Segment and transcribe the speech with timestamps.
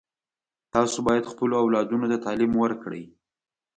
[0.73, 3.03] تاسو باید خپلو اولادونو ته تعلیم ورکړئ